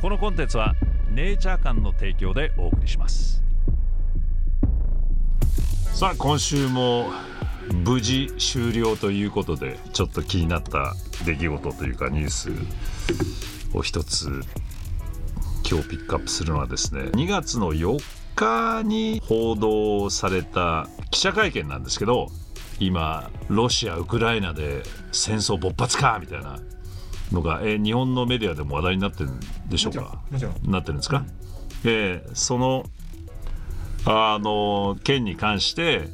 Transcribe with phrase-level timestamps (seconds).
[0.00, 0.74] このコンテンツは
[1.10, 3.42] ネイチャー館の提供でお送りします。
[5.92, 7.10] さあ今週も
[7.84, 10.94] 無事終了ということでちょっと気になった
[11.26, 12.50] 出来事というかニュース
[13.74, 14.40] を一つ
[15.70, 18.02] 今日ピックアップするのはですね2月の4
[18.34, 22.28] 日に報道された記者会見なんですけど
[22.78, 24.82] 今ロシアウクライナで
[25.12, 26.58] 戦争勃発かみたいな
[27.32, 30.20] のが、えー、日本のメディアでも話題になってるんでしょうか？
[30.62, 31.24] なってるんですか、
[31.84, 32.84] えー、その
[34.04, 36.08] あの件に関して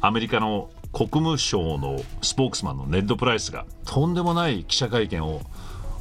[0.00, 5.40] アメリカの国務省のスポークスマンのネッド・プライスがとんでもない記者会見を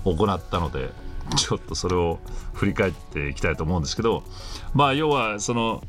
[0.04, 0.90] 行ったので
[1.38, 2.20] ちょっとそれを
[2.54, 4.24] 振り返っていきたいと思うんですけど
[4.74, 5.84] まあ要はその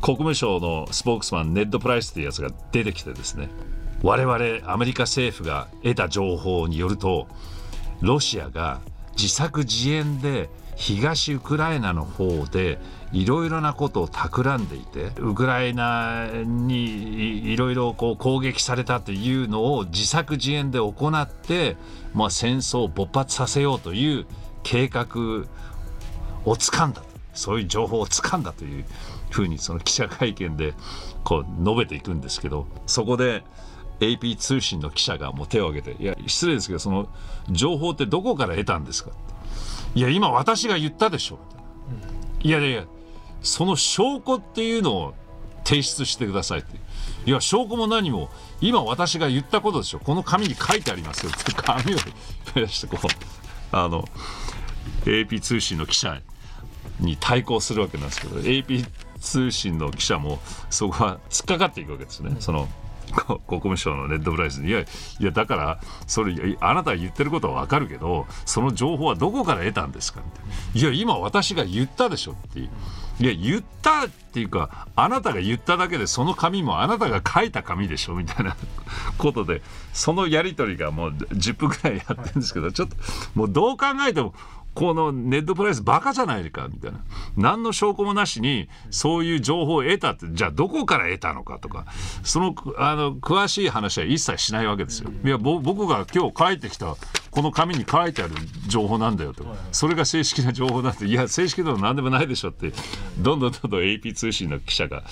[0.00, 3.50] 国務省のスポークスマンネッド・プライスというやつが出てきてですね
[4.02, 7.26] 我々アメリカ政府が得た情報によると
[8.00, 8.80] ロシアが
[9.16, 12.78] 自作自演で東ウクライナの方で
[13.12, 21.76] いろいろなことを企んでいてウクライナにいろいろ攻撃されたというのを自作自演で行って、
[22.14, 24.26] まあ、戦争を勃発させようという
[24.62, 25.06] 計画
[26.44, 27.02] をつかんだ。
[27.34, 28.84] そういう情報をつかんだという
[29.30, 30.74] ふうにその記者会見で
[31.22, 33.44] こう述べていくんですけどそこで
[34.00, 37.08] AP 通信の記者がもう手を挙げて「いや失礼ですけどその
[37.50, 39.10] 情報ってどこから得たんですか?」
[39.94, 41.38] いや今私が言ったでしょ」
[42.42, 42.84] いやいやいや
[43.42, 45.14] その証拠っていうのを
[45.64, 46.76] 提出してください」って
[47.26, 51.98] 「いや証拠も何も今私が言ったことでしょこの紙に書いてありますよ」って紙を
[52.54, 53.06] 出してこう
[53.76, 54.04] あの
[55.04, 56.20] AP 通信の記者
[57.00, 58.86] に対抗するわけなんですけど AP
[59.20, 60.38] 通信の記者も
[60.70, 62.36] そこは突っかかっていくわけですね。
[62.40, 62.68] その
[63.48, 64.68] 国務省のネットプライスに。
[64.68, 64.84] いやい
[65.20, 70.20] やだからそれあなたが言ってることは分かるけどその情報はどこから得たんですか？
[70.24, 70.48] みたい
[70.82, 70.90] な。
[70.90, 72.68] いや今私が言ったでしょってい
[73.26, 78.14] や言ったっていうかあなたが言っただけでその紙もあなたが書いた紙でしょ？
[78.14, 78.56] みたいな
[79.18, 82.96] ことでそのやり取りがもう10分ぐらいやってるんですけどちょっと
[83.34, 84.34] もうどう考えても
[84.78, 87.00] このネットプライスバカじゃないかみたいな
[87.36, 91.86] 何の証拠もなしにそういう情報を得たってじゃあどこから得たのかとか
[92.22, 95.10] そのあの詳しい話は一切しないわけですよ。
[95.24, 96.94] いや僕が今日帰ってきた
[97.30, 98.34] この紙に書いてある
[98.66, 99.44] 情報なんだよと。
[99.72, 102.72] それが正式な情報なんていや正式でも何でもないでしょって
[103.18, 105.02] どんどんどんどん AP 通信の記者が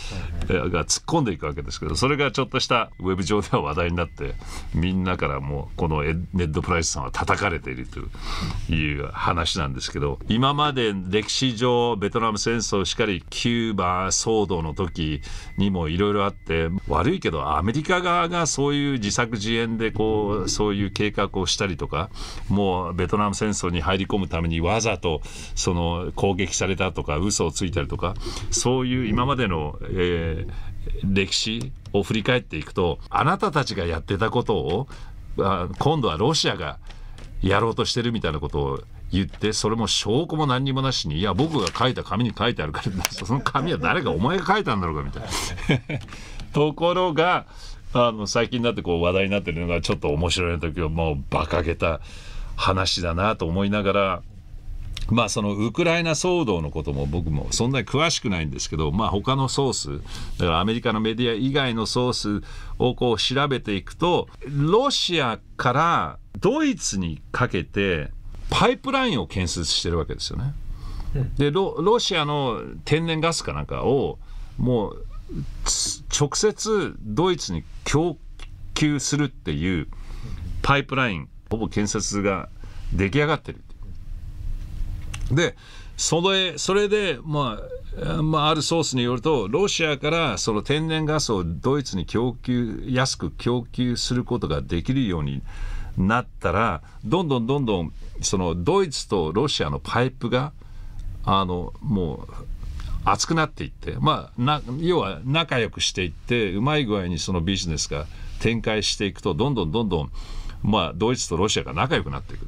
[0.49, 4.35] が突っ込んでいくわけですけどそれがちょっとしたウェブ上では話題になって
[4.75, 15.23] みんなからもうこのネッドプライスさんは叩かれているという話なんですけど今まで歴史上ベトナム戦争しかりキューバ騒動の時
[15.57, 22.06] にもいろいろあって悪いけどアメリカ側がそういう自作自演でこうそういう計画をしたりとか
[22.49, 25.21] もうベトナム戦争に入り込むためにわざと
[25.55, 28.15] その攻撃されたとか嘘をついたりとか
[28.51, 34.89] そういう今までの、えー、歴史を振り返っていくとあなたたちがやってたことを
[35.79, 36.79] 今度はロシアが
[37.43, 38.81] やろうとしてるみたいなことを
[39.13, 45.29] 言ってそれも証拠も何にもなしにいや僕が書いた紙に書いてあるからその紙は誰がお前が書いたんだろうかみたいな。
[46.53, 47.47] ところが
[47.97, 52.01] あの最近になってこう話題になってるのがちょっと面白い時はもう馬鹿げた
[52.57, 54.23] 話だなと思いながら
[55.09, 60.03] まあそのウクライナ騒動のことも僕もそんなに詳しくないんですけど、まあ、他のソース
[60.39, 62.47] だからアメリカのメディア以外のソース
[62.79, 68.11] をこう調べていくとロシアからドイツにかけて
[68.51, 70.55] パイプラインを建設してるわけですよね。
[71.39, 74.19] でロシアの天然ガスかなんかを
[74.59, 75.06] もう
[76.19, 78.17] 直接ドイツに供
[78.75, 79.89] 給するっていう
[80.63, 82.49] パイプラインほぼ建設が
[82.93, 83.63] 出来上がってる。
[85.31, 85.57] で
[85.97, 87.59] それそれで、ま
[87.97, 95.43] あ、まあ、あるソースによるとロシアからその天然ガスをドイツに供給安く供給することができるように
[95.97, 100.53] なったらどんどんどんどんそのドイツとロシアのパイプが
[101.25, 102.29] あのもう
[103.07, 108.07] 熱くなっていって、まあ、な要は仲良くしていってうまい具合にそのビジネスが
[108.41, 110.13] 展開していくとどんどんどんどん、
[110.63, 112.47] まあ、ドイツとロシアが仲良くなっていく。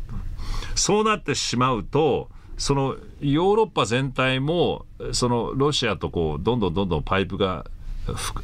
[0.74, 7.64] そうなってしまうとそのヨーロッパ全体もそのロシアとこうどんどんどんどんパイプが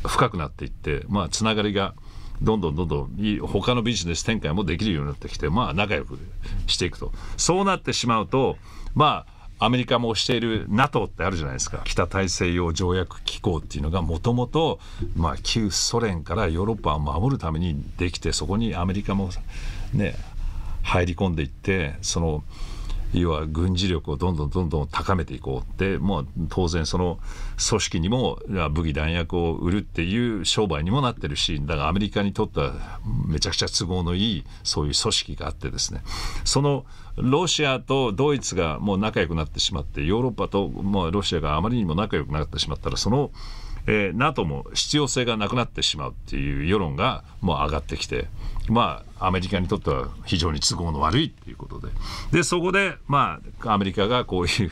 [0.06, 1.94] 深くなっていって、まあ、つながりが
[2.40, 6.18] どんどんどんどん他のビジネス展開もできるようになってきて、まあ、仲良く
[6.66, 7.12] していくと。
[7.36, 8.56] そうなってしまうと
[8.94, 11.80] まあアメリカもしている NATO ってあるじゃないですか。
[11.84, 14.80] 北大西洋条約機構っていうのがもともと
[15.42, 19.30] 旧ソ連からヨーロッパを守るためにできてそこにアメリカも
[19.92, 20.16] ね
[20.82, 22.44] 入り込んでいってその
[23.12, 27.18] 要は軍事力をどんどんどんどん高めていこうでもう当然その
[27.68, 28.40] 組織にも
[28.72, 36.02] 武器弾薬を売るっていう商売にもなってるしだからアメリカにとってはめちゃくちゃ都合のいいそういう組織があってですね。
[36.44, 36.84] その
[37.16, 43.30] ロシアとドイツがもう仲良くなってしまってヨーロッパともうロシアがあまりにも仲良くなってしまったらその
[43.86, 48.28] えー、NATO も必要性がなくなってしまうっていう世論がもう上がってきて、
[48.68, 51.88] まあ、アメリカにとっては非常に都合の悪いっていうことで。
[52.32, 54.70] でそこで、まあ、アメリカがこういう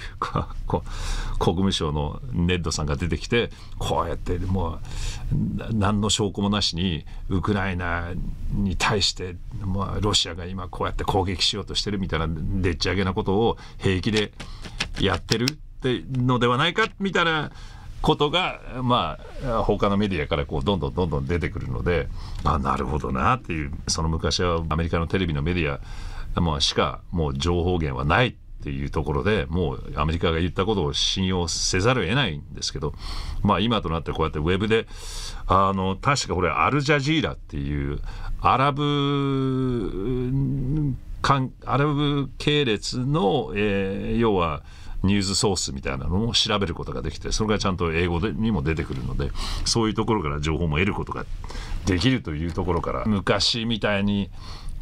[1.38, 4.78] 国務省のネッドさんが出てきてこうやってもう
[5.74, 8.12] 何の証拠もなしにウクライナ
[8.52, 14.32] に対して、まあ、ロシアが今こうやって攻撃しようとしてるみたいなでっち上げなことを平気で
[15.00, 17.50] やってるってのではないかみたいな
[18.02, 22.08] ことがまあ他のメディアからこうどんどんどんどん出てくるので
[22.44, 25.81] あなるほどなっていうその昔はアメリカのテレビのメディ
[26.34, 28.28] ア、まあ、しかもう情報源はない
[28.62, 32.94] っていうところでもうアメリカが言ったことを信用せざるを得ないんですけど、
[33.43, 34.87] まあ、今となってこうやってウェブで
[35.46, 38.00] あの確かこれアルジャジーラっていう
[38.40, 39.93] アラブ
[41.64, 44.62] アラブ系列の、えー、要は
[45.02, 49.31] ニュースソースみたいなのを調べることができてそれがちゃんと英語でにも出てくるので
[49.64, 51.25] そういうところから情報も得ることが
[51.87, 54.31] できるというところから昔みたいに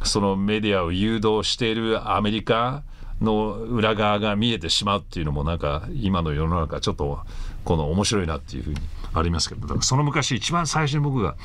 [0.03, 2.83] そのメディアを誘導しているアメリカ
[3.21, 7.19] の裏側が見えてしまうっていうのもなんか今の世の中ちょっと
[7.63, 8.77] この面白いなっていうふうに
[9.13, 11.35] ありますけどだからその昔一番最初に僕が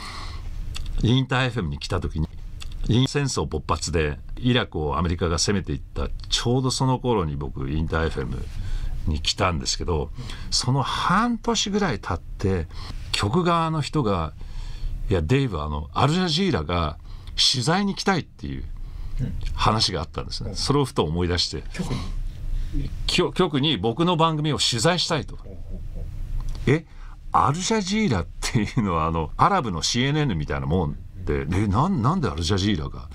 [1.02, 2.29] インター FM に来た時に
[2.88, 8.43] イン戦争勃発でイラクをアメリカが攻めていったちょうどその頃に僕インター FM
[9.06, 10.11] に来たんですけど
[10.50, 12.67] その半年ぐらい経って
[13.12, 14.32] 局側の人が
[15.11, 16.99] 「いやデイブあのアルジャジーラが
[17.53, 18.64] 取材に来たい」っていう
[19.55, 21.62] 話があったんですね、それをふと思い出して
[23.06, 23.79] 局に？
[23.79, 25.38] 僕の番組を取材したいと。
[26.67, 26.85] え
[27.32, 33.08] アルジャジーラっていうのはあのアラブの CNN みたいなもんでえななんでアルジャジーラが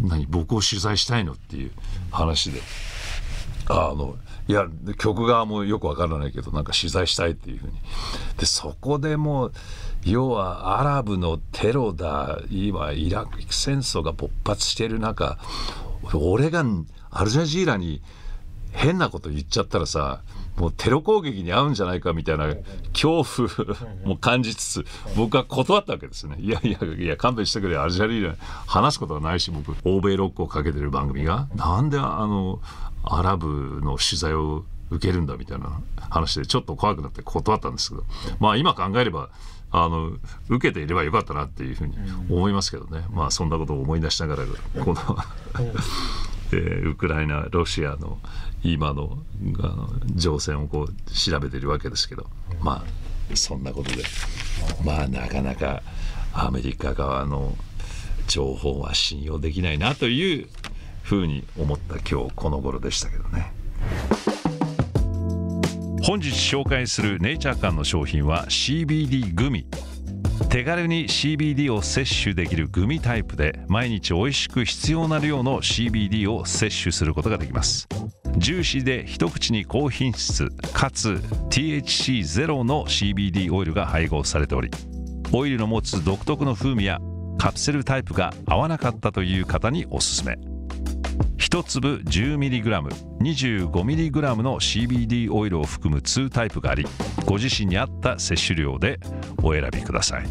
[0.00, 1.72] 何僕を取材したいのっていう
[2.10, 2.60] 話で
[3.68, 4.16] あの
[4.48, 4.66] いや
[4.98, 7.72] 局側もよくわからないけどなんか取材したいっていうふうに。
[8.38, 9.52] でそこでもう
[10.04, 15.38] 要はアラブのテロだ今イラク戦争が勃発している中
[16.12, 16.64] 俺が
[17.10, 18.02] アルジャジーラに
[18.72, 20.22] 変なこと言っちゃったらさ
[20.56, 22.54] もうテロ攻撃に遭うんじゃないかみたいな
[22.92, 24.84] 恐怖も感じつつ
[25.16, 26.36] 僕は断ったわけですね。
[26.40, 28.36] いやいやいや勘弁してくれアルジャリーラ
[28.66, 31.48] 話すことはないし僕欧米ロックをかけてる番組が。
[31.54, 32.60] なんであの
[33.04, 38.04] アラブの取材を受けるんだみたいな話でちょっと怖くなって断ったんですけど
[38.38, 39.30] まあ今考えれば
[39.70, 40.12] あの
[40.48, 41.96] 受けていればよかったなっていうふうに
[42.28, 44.42] 思いますけどね、まあそんなことを思い出しながら
[44.84, 45.00] この
[46.54, 48.18] えー、ウクライナロシアの
[48.62, 49.18] 今の
[49.60, 52.26] あの情勢をこう調べてるわけですけど
[52.60, 52.84] ま
[53.32, 54.04] あそんなことで
[54.84, 55.82] まあなかなか
[56.34, 57.56] アメリカ側の
[58.26, 60.48] 情報は信用できないなという
[61.02, 63.52] ふうに思った今日この頃でしたけどね。
[66.02, 69.66] 本日紹介するネイチャー館の商品は CBD グミ。
[70.48, 77.88] 手軽に CBD を摂取できるグミタイプで毎日美味しく必要な量の CBD を摂取することができます。
[78.36, 84.70] ジューシーで一口に高品質かつ THC ゼロの CBD オイルが配合されており
[85.32, 86.98] オイルの持つ独特の風味や
[87.38, 90.51] カプセルタイプが合わなかったという方におすすめ。
[91.52, 92.88] 1粒 10mg、
[93.20, 96.86] 25mg の CBD オイルを含む2タイプがあり、
[97.26, 98.98] ご自身に合った摂取量で
[99.42, 100.26] お選びください。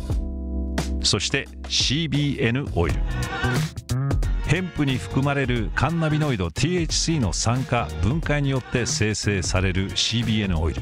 [1.03, 2.99] そして CBN オイル。
[4.47, 10.81] ヘンプに含まれるカンナビノイド THC の酸化分解によって生成される CBN オイル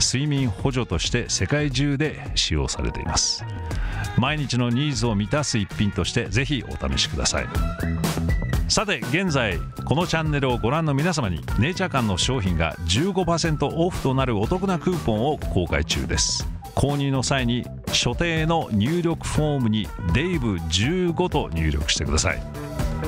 [0.00, 3.44] 睡眠補助として世界中で使用されています。
[4.18, 7.46] 毎日のニーズを満たす一品としてぜひお試しください。
[8.68, 16.46] さて現在このチャンネルをご覧の皆様にネイチャー館の商品が15%オフとなるお得なクーポンを公開中です。
[16.74, 22.42] 購入の際に所定の入力フォームにデイブ15と入力してください。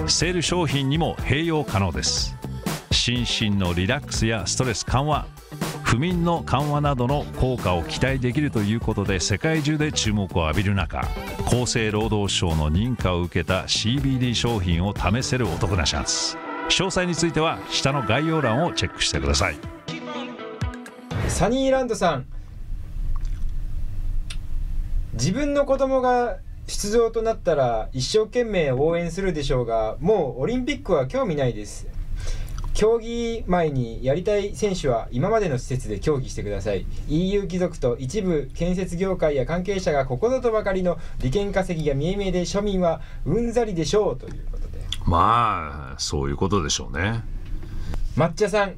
[0.07, 2.35] セール商品にも併用可能です。
[2.91, 5.27] 心身のリラックスやストレス緩和
[5.89, 11.01] 不眠の緩和などの効果を期待できるということで世界中で注目を浴びる中
[11.47, 16.37] 厚生労働省の認可を受けた CBD 商品を試せるお得なチャンス。
[16.69, 19.57] 詳細については下の概要欄をチェックしてください。
[21.29, 22.27] サニーランドさん。
[25.15, 31.87] 自分の子供が出場となったら一生懸命応援するでしょうがもうオリンピックは興味ないです。
[32.79, 36.87] 競技前にやりたい選手は今までの施設で競技してください。
[37.09, 44.79] EU 貴族と一部建設業界や関係者がここぞとばかりの利権稼ぎが見え見えで庶民はうんざりでしょうということで。
[45.05, 47.25] まあそういうことでしょうね。
[48.17, 48.77] 抹茶さん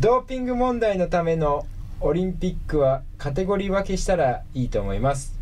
[0.00, 1.64] ドーピング問題のための
[2.00, 5.37] オリンピックはカテゴリー分けしたらいいと思います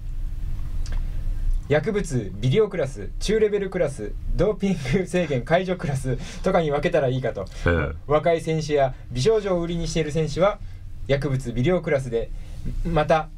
[1.68, 7.96] 薬物微量クラス中レベルクラスドーピング制限解除クラス とかに分けたらいいかと、ええ。
[8.06, 10.58] 若い選手や美少女を売りにしている選手は
[11.08, 12.30] 薬物微量クラスで
[12.84, 13.28] また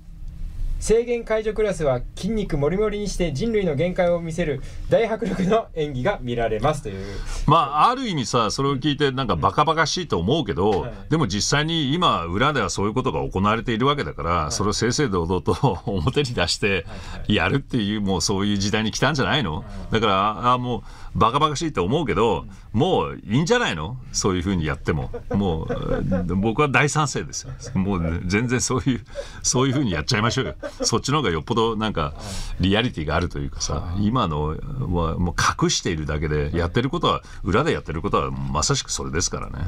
[0.79, 7.05] 制限解除クラスは筋肉もりもりにして人類の限界を見せる大迫力の演技が見られますという。
[7.47, 10.93] まあある意味さそれを聞いてなんかバカバカしいと思うけど、はい。
[11.11, 16.87] でも実際に今裏ではそういうことが行われているわけだから、それを正々堂々と 表に出して
[17.27, 20.79] やるっていうもうそういう時代に来たんじゃないの、だからあも
[21.15, 23.97] うバカバカしいと思うけど、もういいんじゃないの？
[24.13, 25.11] そういうふうにやっても。
[25.31, 25.69] もう
[26.37, 27.53] 僕は大賛成ですよ。
[27.75, 29.01] もう、ね、全然そういう
[29.43, 32.15] そういうふうにやっちゃいましょうよそっちの方がよっぽどなんか
[32.61, 34.57] リアリティがあるというかさ今の
[34.95, 39.65] はもう隠しているだけでやってることは裏でやってることはまさしくそれですからね。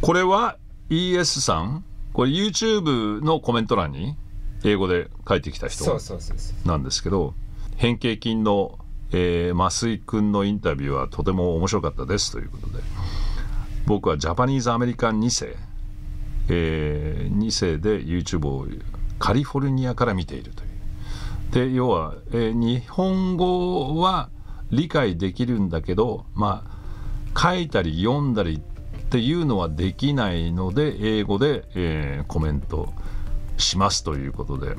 [0.00, 0.56] これは
[0.90, 4.16] ES さんこれ YouTube のコメント欄に
[4.64, 5.84] 英語で書いてきた人
[6.64, 7.34] なんですけど
[7.76, 8.78] 変形筋の、
[9.12, 12.82] えー増井君のインタビューはとても面白かったですということで。
[13.86, 15.56] 僕はジャパニーズアメリカン2世、
[16.48, 18.66] え2世で YouTube を
[19.18, 20.70] カリフォルニアから見ているという。
[21.68, 24.28] で要は、えー日本語は
[24.70, 26.64] 理解できるんだけどま
[27.34, 28.60] あ書いたり読んだりっ
[29.10, 32.92] ていうのはできないので英語で、えーコメント
[33.56, 34.74] しますということで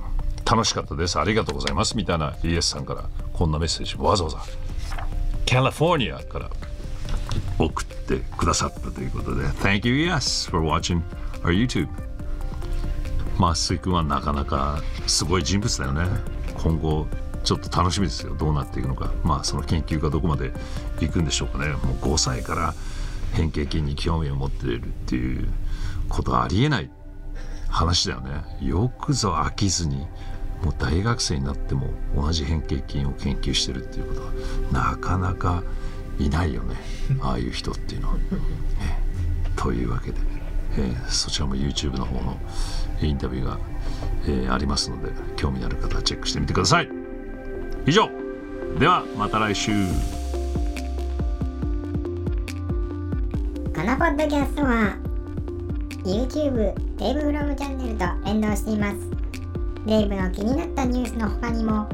[0.46, 1.20] 楽しかったです。
[1.20, 1.96] ありがとうございます。
[1.98, 4.38] みたいな ES さんからこんなメッセージわざわざ。
[5.48, 6.50] カリフォルニアから
[7.58, 9.44] 送ってくださったということで。
[9.46, 11.02] Thank you ES for watching
[11.44, 11.88] our YouTube.
[13.38, 16.06] まあ水君はなかなかすごい人物だよね。
[16.58, 17.08] 今後
[17.44, 18.36] ちょっと楽しみですよ。
[18.36, 19.12] どうなっていくのか。
[19.24, 20.52] まあその研究がどこまで
[21.00, 21.68] 行くんでしょうかね。
[21.74, 22.74] もう5歳から
[23.34, 25.48] 変形筋に興味を持っているっていう
[26.10, 26.90] ことはありえない
[27.70, 28.32] 話だよね。
[28.62, 30.08] よくぞ飽きずに
[30.64, 34.32] もう大学生になっても同じ変形筋を研究してるっていうことは
[34.72, 35.64] なかなか
[36.18, 36.76] いないよね。
[37.22, 38.16] ああいう人っていうのは。
[38.82, 39.06] ええ
[39.56, 40.18] というわけで、
[40.78, 42.38] えーそちらも YouTube の方の
[43.02, 43.60] インタビューが、
[44.24, 46.90] えーありますので興味のある方はチェックしてみてください。
[47.86, 48.10] 以上。
[48.80, 49.72] ではまた来週。
[53.74, 54.98] このポッドキャストは
[56.04, 58.98] YouTube デイブフロムチャンネルと連動しています。
[59.86, 61.88] デイブの気になったニュースの他にも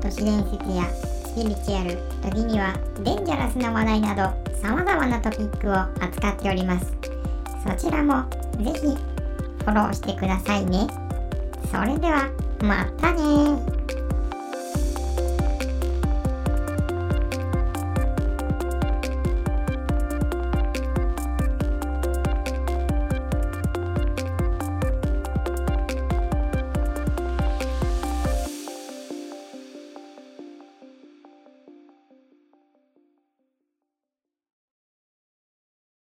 [0.00, 6.92] 都市伝説やスピリチュアル時にはデンジャラスな話題など様々なトピックを扱っております。
[7.66, 8.24] そちらも
[8.62, 9.15] ぜひ
[9.66, 10.86] フォローしてくださいね。
[11.72, 12.30] それでは
[12.62, 13.75] またね